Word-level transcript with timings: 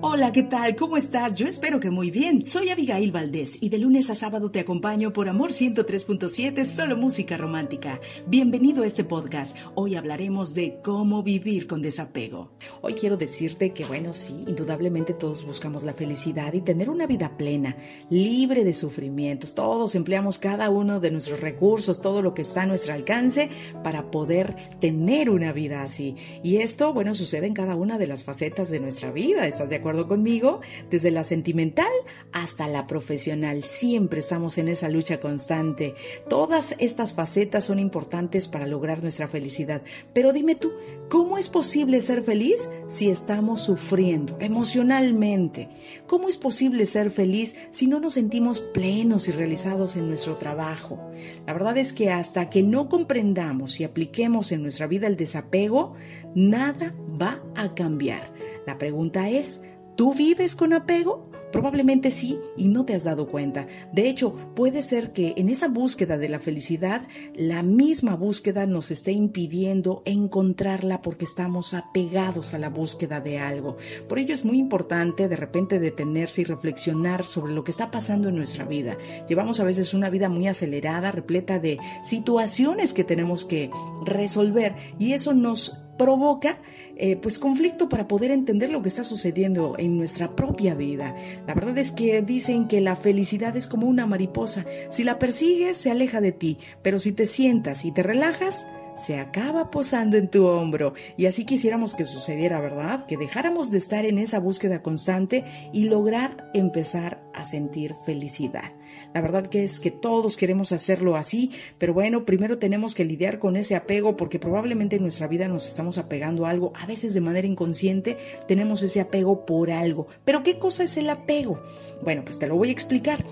Hola, 0.00 0.30
¿qué 0.30 0.44
tal? 0.44 0.76
¿Cómo 0.76 0.96
estás? 0.96 1.36
Yo 1.38 1.48
espero 1.48 1.80
que 1.80 1.90
muy 1.90 2.12
bien. 2.12 2.44
Soy 2.46 2.68
Abigail 2.68 3.10
Valdés 3.10 3.60
y 3.60 3.68
de 3.68 3.78
lunes 3.78 4.10
a 4.10 4.14
sábado 4.14 4.48
te 4.48 4.60
acompaño 4.60 5.12
por 5.12 5.28
Amor 5.28 5.50
103.7, 5.50 6.64
solo 6.66 6.96
música 6.96 7.36
romántica. 7.36 8.00
Bienvenido 8.28 8.84
a 8.84 8.86
este 8.86 9.02
podcast. 9.02 9.56
Hoy 9.74 9.96
hablaremos 9.96 10.54
de 10.54 10.78
cómo 10.84 11.24
vivir 11.24 11.66
con 11.66 11.82
desapego. 11.82 12.52
Hoy 12.80 12.94
quiero 12.94 13.16
decirte 13.16 13.72
que, 13.72 13.86
bueno, 13.86 14.14
sí, 14.14 14.44
indudablemente 14.46 15.14
todos 15.14 15.44
buscamos 15.44 15.82
la 15.82 15.94
felicidad 15.94 16.52
y 16.52 16.60
tener 16.60 16.90
una 16.90 17.08
vida 17.08 17.36
plena, 17.36 17.76
libre 18.08 18.62
de 18.62 18.74
sufrimientos. 18.74 19.56
Todos 19.56 19.96
empleamos 19.96 20.38
cada 20.38 20.70
uno 20.70 21.00
de 21.00 21.10
nuestros 21.10 21.40
recursos, 21.40 22.00
todo 22.00 22.22
lo 22.22 22.34
que 22.34 22.42
está 22.42 22.62
a 22.62 22.66
nuestro 22.66 22.94
alcance 22.94 23.50
para 23.82 24.12
poder 24.12 24.54
tener 24.78 25.28
una 25.28 25.52
vida 25.52 25.82
así. 25.82 26.14
Y 26.44 26.58
esto, 26.58 26.92
bueno, 26.92 27.16
sucede 27.16 27.48
en 27.48 27.54
cada 27.54 27.74
una 27.74 27.98
de 27.98 28.06
las 28.06 28.22
facetas 28.22 28.70
de 28.70 28.78
nuestra 28.78 29.10
vida. 29.10 29.48
¿Estás 29.48 29.70
de 29.70 29.74
acuerdo? 29.74 29.87
Conmigo? 30.06 30.60
Desde 30.90 31.10
la 31.10 31.24
sentimental 31.24 31.86
hasta 32.32 32.68
la 32.68 32.86
profesional. 32.86 33.62
Siempre 33.62 34.20
estamos 34.20 34.58
en 34.58 34.68
esa 34.68 34.88
lucha 34.88 35.20
constante. 35.20 35.94
Todas 36.28 36.74
estas 36.78 37.14
facetas 37.14 37.64
son 37.64 37.78
importantes 37.78 38.48
para 38.48 38.66
lograr 38.66 39.02
nuestra 39.02 39.28
felicidad. 39.28 39.82
Pero 40.12 40.32
dime 40.32 40.54
tú, 40.54 40.72
¿cómo 41.08 41.38
es 41.38 41.48
posible 41.48 42.00
ser 42.00 42.22
feliz 42.22 42.68
si 42.86 43.10
estamos 43.10 43.62
sufriendo 43.62 44.36
emocionalmente? 44.40 45.68
¿Cómo 46.06 46.28
es 46.28 46.36
posible 46.36 46.86
ser 46.86 47.10
feliz 47.10 47.56
si 47.70 47.86
no 47.86 48.00
nos 48.00 48.14
sentimos 48.14 48.60
plenos 48.60 49.28
y 49.28 49.32
realizados 49.32 49.96
en 49.96 50.08
nuestro 50.08 50.36
trabajo? 50.36 51.00
La 51.46 51.52
verdad 51.52 51.78
es 51.78 51.92
que 51.92 52.10
hasta 52.10 52.50
que 52.50 52.62
no 52.62 52.88
comprendamos 52.88 53.80
y 53.80 53.84
apliquemos 53.84 54.52
en 54.52 54.62
nuestra 54.62 54.86
vida 54.86 55.06
el 55.06 55.16
desapego, 55.16 55.94
nada 56.34 56.94
va 57.20 57.42
a 57.54 57.74
cambiar. 57.74 58.32
La 58.66 58.78
pregunta 58.78 59.28
es, 59.28 59.62
¿Tú 59.98 60.14
vives 60.14 60.54
con 60.54 60.74
apego? 60.74 61.28
Probablemente 61.50 62.12
sí 62.12 62.38
y 62.56 62.68
no 62.68 62.84
te 62.84 62.94
has 62.94 63.02
dado 63.02 63.26
cuenta. 63.26 63.66
De 63.92 64.08
hecho, 64.08 64.32
puede 64.54 64.80
ser 64.80 65.12
que 65.12 65.34
en 65.36 65.48
esa 65.48 65.66
búsqueda 65.66 66.16
de 66.16 66.28
la 66.28 66.38
felicidad, 66.38 67.08
la 67.34 67.64
misma 67.64 68.14
búsqueda 68.14 68.64
nos 68.66 68.92
esté 68.92 69.10
impidiendo 69.10 70.04
encontrarla 70.04 71.02
porque 71.02 71.24
estamos 71.24 71.74
apegados 71.74 72.54
a 72.54 72.60
la 72.60 72.68
búsqueda 72.70 73.20
de 73.20 73.40
algo. 73.40 73.76
Por 74.08 74.20
ello 74.20 74.34
es 74.34 74.44
muy 74.44 74.60
importante 74.60 75.26
de 75.26 75.34
repente 75.34 75.80
detenerse 75.80 76.42
y 76.42 76.44
reflexionar 76.44 77.24
sobre 77.24 77.52
lo 77.52 77.64
que 77.64 77.72
está 77.72 77.90
pasando 77.90 78.28
en 78.28 78.36
nuestra 78.36 78.66
vida. 78.66 78.96
Llevamos 79.28 79.58
a 79.58 79.64
veces 79.64 79.94
una 79.94 80.10
vida 80.10 80.28
muy 80.28 80.46
acelerada, 80.46 81.10
repleta 81.10 81.58
de 81.58 81.78
situaciones 82.04 82.94
que 82.94 83.02
tenemos 83.02 83.44
que 83.44 83.72
resolver 84.04 84.76
y 85.00 85.14
eso 85.14 85.34
nos 85.34 85.87
provoca 85.98 86.58
eh, 86.96 87.16
pues 87.16 87.38
conflicto 87.38 87.88
para 87.88 88.08
poder 88.08 88.30
entender 88.30 88.70
lo 88.70 88.80
que 88.80 88.88
está 88.88 89.04
sucediendo 89.04 89.74
en 89.78 89.98
nuestra 89.98 90.34
propia 90.34 90.74
vida. 90.74 91.14
La 91.46 91.54
verdad 91.54 91.76
es 91.78 91.92
que 91.92 92.22
dicen 92.22 92.66
que 92.66 92.80
la 92.80 92.96
felicidad 92.96 93.56
es 93.56 93.66
como 93.66 93.86
una 93.86 94.06
mariposa. 94.06 94.64
Si 94.90 95.04
la 95.04 95.18
persigues, 95.18 95.76
se 95.76 95.90
aleja 95.90 96.20
de 96.20 96.32
ti, 96.32 96.58
pero 96.82 96.98
si 96.98 97.12
te 97.12 97.26
sientas 97.26 97.84
y 97.84 97.92
te 97.92 98.02
relajas, 98.02 98.66
se 99.00 99.18
acaba 99.18 99.70
posando 99.70 100.16
en 100.16 100.28
tu 100.28 100.46
hombro. 100.46 100.94
Y 101.16 101.26
así 101.26 101.44
quisiéramos 101.44 101.94
que 101.94 102.04
sucediera, 102.04 102.60
¿verdad? 102.60 103.06
Que 103.06 103.16
dejáramos 103.16 103.70
de 103.70 103.78
estar 103.78 104.04
en 104.04 104.18
esa 104.18 104.38
búsqueda 104.38 104.82
constante 104.82 105.44
y 105.72 105.84
lograr 105.84 106.50
empezar 106.54 107.22
a 107.34 107.44
sentir 107.44 107.94
felicidad. 108.04 108.72
La 109.14 109.20
verdad 109.20 109.46
que 109.46 109.64
es 109.64 109.80
que 109.80 109.90
todos 109.90 110.36
queremos 110.36 110.72
hacerlo 110.72 111.16
así, 111.16 111.50
pero 111.78 111.94
bueno, 111.94 112.24
primero 112.24 112.58
tenemos 112.58 112.94
que 112.94 113.04
lidiar 113.04 113.38
con 113.38 113.56
ese 113.56 113.76
apego 113.76 114.16
porque 114.16 114.38
probablemente 114.38 114.96
en 114.96 115.02
nuestra 115.02 115.28
vida 115.28 115.48
nos 115.48 115.66
estamos 115.66 115.98
apegando 115.98 116.46
a 116.46 116.50
algo, 116.50 116.72
a 116.76 116.86
veces 116.86 117.14
de 117.14 117.20
manera 117.20 117.46
inconsciente 117.46 118.18
tenemos 118.46 118.82
ese 118.82 119.00
apego 119.00 119.46
por 119.46 119.70
algo. 119.70 120.08
Pero 120.24 120.42
¿qué 120.42 120.58
cosa 120.58 120.84
es 120.84 120.96
el 120.96 121.08
apego? 121.10 121.62
Bueno, 122.02 122.22
pues 122.24 122.38
te 122.38 122.46
lo 122.46 122.56
voy 122.56 122.68
a 122.68 122.72
explicar. 122.72 123.24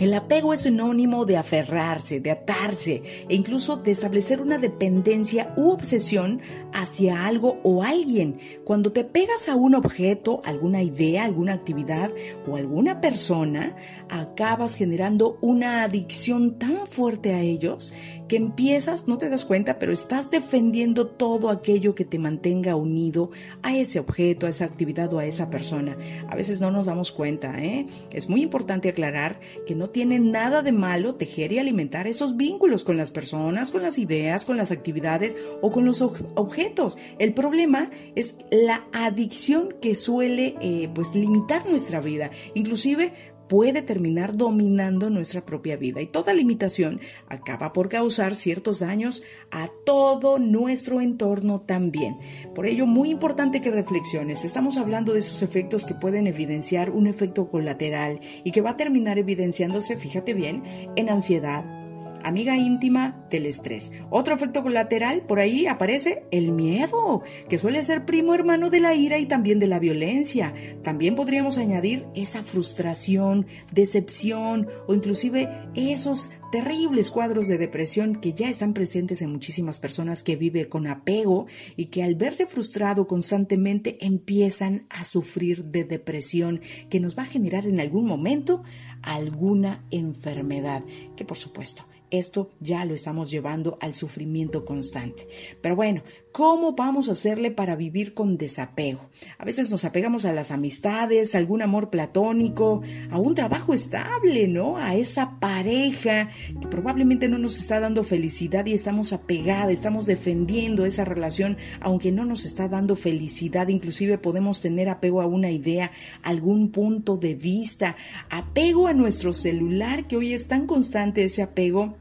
El 0.00 0.12
apego 0.12 0.52
es 0.52 0.62
sinónimo 0.62 1.24
de 1.24 1.36
aferrarse, 1.36 2.18
de 2.18 2.32
atarse 2.32 3.02
e 3.28 3.34
incluso 3.34 3.76
de 3.76 3.92
establecer 3.92 4.40
una 4.40 4.58
dependencia 4.58 5.54
u 5.56 5.70
obsesión 5.70 6.40
hacia 6.72 7.26
algo 7.26 7.60
o 7.62 7.84
alguien. 7.84 8.40
Cuando 8.64 8.90
te 8.90 9.04
pegas 9.04 9.48
a 9.48 9.54
un 9.54 9.76
objeto, 9.76 10.40
alguna 10.44 10.82
idea, 10.82 11.22
alguna 11.22 11.52
actividad 11.52 12.10
o 12.44 12.56
alguna 12.56 13.00
persona, 13.00 13.76
acabas 14.08 14.74
generando 14.74 15.38
una 15.40 15.84
adicción 15.84 16.58
tan 16.58 16.88
fuerte 16.88 17.32
a 17.32 17.40
ellos 17.40 17.94
que 18.28 18.36
empiezas, 18.36 19.06
no 19.06 19.18
te 19.18 19.28
das 19.28 19.44
cuenta, 19.44 19.78
pero 19.78 19.92
estás 19.92 20.30
defendiendo 20.30 21.06
todo 21.06 21.50
aquello 21.50 21.94
que 21.94 22.04
te 22.04 22.18
mantenga 22.18 22.74
unido 22.74 23.30
a 23.62 23.76
ese 23.76 24.00
objeto, 24.00 24.46
a 24.46 24.48
esa 24.48 24.64
actividad 24.64 25.12
o 25.12 25.18
a 25.18 25.26
esa 25.26 25.50
persona. 25.50 25.96
A 26.28 26.34
veces 26.34 26.60
no 26.60 26.70
nos 26.70 26.86
damos 26.86 27.12
cuenta, 27.12 27.62
¿eh? 27.62 27.86
Es 28.12 28.28
muy 28.28 28.42
importante 28.42 28.88
aclarar 28.88 29.38
que 29.66 29.74
no 29.74 29.83
tiene 29.90 30.18
nada 30.18 30.62
de 30.62 30.72
malo 30.72 31.14
tejer 31.14 31.52
y 31.52 31.58
alimentar 31.58 32.06
esos 32.06 32.36
vínculos 32.36 32.84
con 32.84 32.96
las 32.96 33.10
personas, 33.10 33.70
con 33.70 33.82
las 33.82 33.98
ideas, 33.98 34.44
con 34.44 34.56
las 34.56 34.70
actividades 34.70 35.36
o 35.60 35.70
con 35.70 35.84
los 35.84 36.02
objetos. 36.02 36.98
El 37.18 37.34
problema 37.34 37.90
es 38.14 38.38
la 38.50 38.86
adicción 38.92 39.74
que 39.80 39.94
suele 39.94 40.56
eh, 40.60 40.88
pues 40.94 41.14
limitar 41.14 41.68
nuestra 41.68 42.00
vida. 42.00 42.30
Inclusive 42.54 43.12
puede 43.54 43.82
terminar 43.82 44.36
dominando 44.36 45.10
nuestra 45.10 45.46
propia 45.46 45.76
vida 45.76 46.00
y 46.00 46.06
toda 46.06 46.34
limitación 46.34 46.98
acaba 47.28 47.72
por 47.72 47.88
causar 47.88 48.34
ciertos 48.34 48.80
daños 48.80 49.22
a 49.52 49.70
todo 49.86 50.40
nuestro 50.40 51.00
entorno 51.00 51.60
también. 51.60 52.18
Por 52.52 52.66
ello, 52.66 52.84
muy 52.84 53.10
importante 53.10 53.60
que 53.60 53.70
reflexiones. 53.70 54.44
Estamos 54.44 54.76
hablando 54.76 55.12
de 55.12 55.20
esos 55.20 55.40
efectos 55.42 55.84
que 55.84 55.94
pueden 55.94 56.26
evidenciar 56.26 56.90
un 56.90 57.06
efecto 57.06 57.46
colateral 57.46 58.18
y 58.42 58.50
que 58.50 58.60
va 58.60 58.70
a 58.70 58.76
terminar 58.76 59.18
evidenciándose, 59.18 59.96
fíjate 59.96 60.34
bien, 60.34 60.64
en 60.96 61.08
ansiedad, 61.08 61.83
amiga 62.24 62.56
íntima 62.56 63.26
del 63.30 63.46
estrés. 63.46 63.92
Otro 64.10 64.34
efecto 64.34 64.62
colateral, 64.62 65.22
por 65.22 65.38
ahí 65.38 65.66
aparece 65.66 66.24
el 66.30 66.50
miedo, 66.50 67.22
que 67.48 67.58
suele 67.58 67.82
ser 67.84 68.04
primo 68.04 68.34
hermano 68.34 68.70
de 68.70 68.80
la 68.80 68.94
ira 68.94 69.18
y 69.18 69.26
también 69.26 69.58
de 69.58 69.68
la 69.68 69.78
violencia. 69.78 70.54
También 70.82 71.14
podríamos 71.14 71.58
añadir 71.58 72.06
esa 72.14 72.42
frustración, 72.42 73.46
decepción 73.72 74.68
o 74.88 74.94
inclusive 74.94 75.48
esos 75.74 76.32
terribles 76.50 77.10
cuadros 77.10 77.48
de 77.48 77.58
depresión 77.58 78.14
que 78.14 78.32
ya 78.32 78.48
están 78.48 78.74
presentes 78.74 79.22
en 79.22 79.32
muchísimas 79.32 79.80
personas 79.80 80.22
que 80.22 80.36
viven 80.36 80.68
con 80.68 80.86
apego 80.86 81.46
y 81.76 81.86
que 81.86 82.04
al 82.04 82.14
verse 82.14 82.46
frustrado 82.46 83.08
constantemente 83.08 83.98
empiezan 84.00 84.86
a 84.88 85.02
sufrir 85.02 85.64
de 85.64 85.84
depresión 85.84 86.60
que 86.88 87.00
nos 87.00 87.18
va 87.18 87.24
a 87.24 87.26
generar 87.26 87.66
en 87.66 87.80
algún 87.80 88.06
momento 88.06 88.62
alguna 89.02 89.84
enfermedad, 89.90 90.84
que 91.16 91.24
por 91.24 91.36
supuesto 91.36 91.86
esto 92.18 92.50
ya 92.60 92.84
lo 92.84 92.94
estamos 92.94 93.30
llevando 93.30 93.78
al 93.80 93.94
sufrimiento 93.94 94.64
constante. 94.64 95.26
Pero 95.60 95.76
bueno, 95.76 96.02
¿cómo 96.32 96.72
vamos 96.72 97.08
a 97.08 97.12
hacerle 97.12 97.50
para 97.50 97.76
vivir 97.76 98.14
con 98.14 98.36
desapego? 98.36 99.08
A 99.38 99.44
veces 99.44 99.70
nos 99.70 99.84
apegamos 99.84 100.24
a 100.24 100.32
las 100.32 100.50
amistades, 100.50 101.34
a 101.34 101.38
algún 101.38 101.62
amor 101.62 101.90
platónico, 101.90 102.82
a 103.10 103.18
un 103.18 103.34
trabajo 103.34 103.74
estable, 103.74 104.48
¿no? 104.48 104.76
A 104.76 104.94
esa 104.94 105.38
pareja 105.38 106.30
que 106.60 106.68
probablemente 106.68 107.28
no 107.28 107.38
nos 107.38 107.58
está 107.58 107.80
dando 107.80 108.04
felicidad 108.04 108.66
y 108.66 108.72
estamos 108.72 109.12
apegados, 109.12 109.72
estamos 109.72 110.06
defendiendo 110.06 110.84
esa 110.84 111.04
relación, 111.04 111.56
aunque 111.80 112.12
no 112.12 112.24
nos 112.24 112.44
está 112.44 112.68
dando 112.68 112.96
felicidad. 112.96 113.68
Inclusive 113.68 114.18
podemos 114.18 114.60
tener 114.60 114.88
apego 114.88 115.20
a 115.20 115.26
una 115.26 115.50
idea, 115.50 115.90
algún 116.22 116.70
punto 116.70 117.16
de 117.16 117.34
vista, 117.34 117.96
apego 118.30 118.86
a 118.86 118.92
nuestro 118.92 119.34
celular, 119.34 120.06
que 120.06 120.16
hoy 120.16 120.32
es 120.32 120.48
tan 120.48 120.66
constante 120.66 121.24
ese 121.24 121.42
apego 121.42 121.96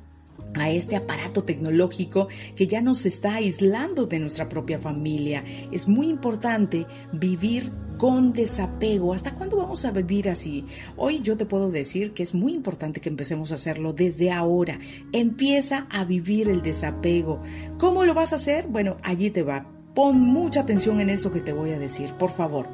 a 0.55 0.69
este 0.69 0.95
aparato 0.95 1.43
tecnológico 1.43 2.27
que 2.55 2.67
ya 2.67 2.81
nos 2.81 3.05
está 3.05 3.35
aislando 3.35 4.05
de 4.05 4.19
nuestra 4.19 4.49
propia 4.49 4.79
familia. 4.79 5.43
Es 5.71 5.87
muy 5.87 6.09
importante 6.09 6.85
vivir 7.11 7.71
con 7.97 8.33
desapego. 8.33 9.13
¿Hasta 9.13 9.35
cuándo 9.35 9.57
vamos 9.57 9.85
a 9.85 9.91
vivir 9.91 10.29
así? 10.29 10.65
Hoy 10.95 11.21
yo 11.21 11.37
te 11.37 11.45
puedo 11.45 11.71
decir 11.71 12.13
que 12.13 12.23
es 12.23 12.33
muy 12.33 12.53
importante 12.53 13.01
que 13.01 13.09
empecemos 13.09 13.51
a 13.51 13.55
hacerlo 13.55 13.93
desde 13.93 14.31
ahora. 14.31 14.79
Empieza 15.11 15.87
a 15.89 16.05
vivir 16.05 16.49
el 16.49 16.61
desapego. 16.61 17.41
¿Cómo 17.77 18.03
lo 18.05 18.13
vas 18.13 18.33
a 18.33 18.37
hacer? 18.37 18.67
Bueno, 18.67 18.97
allí 19.03 19.29
te 19.29 19.43
va. 19.43 19.67
Pon 19.95 20.19
mucha 20.19 20.61
atención 20.61 20.99
en 20.99 21.09
eso 21.09 21.31
que 21.31 21.41
te 21.41 21.53
voy 21.53 21.71
a 21.71 21.79
decir. 21.79 22.13
Por 22.13 22.31
favor, 22.31 22.67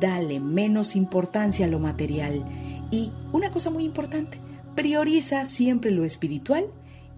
dale 0.00 0.38
menos 0.38 0.96
importancia 0.96 1.66
a 1.66 1.68
lo 1.68 1.78
material. 1.78 2.44
Y 2.90 3.12
una 3.32 3.50
cosa 3.50 3.70
muy 3.70 3.84
importante, 3.84 4.38
prioriza 4.74 5.44
siempre 5.44 5.90
lo 5.90 6.04
espiritual 6.04 6.66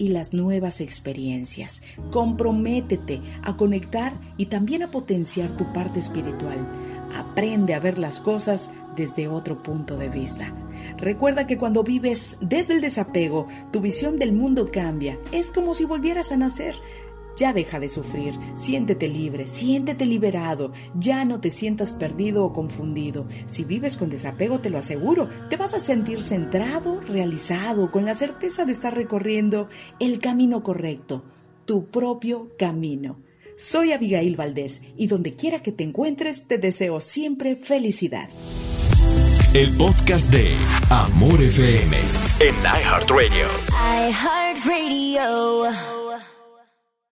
y 0.01 0.09
las 0.09 0.33
nuevas 0.33 0.81
experiencias. 0.81 1.83
Comprométete 2.11 3.21
a 3.43 3.57
conectar 3.59 4.19
y 4.39 4.47
también 4.47 4.83
a 4.83 4.91
potenciar 4.91 5.55
tu 5.57 5.71
parte 5.75 5.99
espiritual. 5.99 6.67
Aprende 7.15 7.75
a 7.75 7.81
ver 7.81 7.99
las 7.99 8.19
cosas 8.19 8.71
desde 8.97 9.29
otro 9.29 9.63
punto 9.63 9.99
de 9.99 10.09
vista. 10.09 10.55
Recuerda 10.97 11.47
que 11.47 11.59
cuando 11.59 11.83
vives 11.83 12.39
desde 12.41 12.75
el 12.75 12.81
desapego, 12.81 13.47
tu 13.71 13.81
visión 13.81 14.19
del 14.19 14.33
mundo 14.33 14.71
cambia. 14.73 15.19
Es 15.33 15.53
como 15.53 15.75
si 15.75 15.85
volvieras 15.85 16.33
a 16.33 16.39
nacer 16.39 16.75
Ya 17.41 17.55
deja 17.55 17.81
de 17.81 17.89
sufrir, 17.89 18.39
siéntete 18.53 19.09
libre, 19.09 19.47
siéntete 19.47 20.05
liberado, 20.05 20.73
ya 20.95 21.25
no 21.25 21.41
te 21.41 21.51
sientas 21.51 21.95
perdido 21.95 22.45
o 22.45 22.53
confundido. 22.53 23.27
Si 23.47 23.65
vives 23.65 23.97
con 23.97 24.11
desapego, 24.11 24.59
te 24.59 24.69
lo 24.69 24.77
aseguro, 24.77 25.31
te 25.49 25.57
vas 25.57 25.73
a 25.73 25.81
sentir 25.81 26.21
centrado, 26.21 27.01
realizado, 27.01 27.91
con 27.91 28.05
la 28.05 28.13
certeza 28.13 28.67
de 28.67 28.73
estar 28.73 28.95
recorriendo 28.95 29.71
el 30.01 30.21
camino 30.21 30.63
correcto, 30.63 31.25
tu 31.65 31.87
propio 31.87 32.51
camino. 32.59 33.23
Soy 33.57 33.93
Abigail 33.93 34.37
Valdés 34.37 34.83
y 34.99 35.07
donde 35.07 35.33
quiera 35.33 35.63
que 35.63 35.73
te 35.73 35.83
encuentres, 35.83 36.47
te 36.47 36.59
deseo 36.59 37.01
siempre 37.01 37.57
felicidad. 37.57 38.29
El 39.55 39.75
podcast 39.79 40.29
de 40.29 40.59
Amor 40.91 41.41
FM 41.41 41.97
en 42.41 42.55
iHeartRadio. 42.65 43.47
iHeartRadio. 44.11 46.00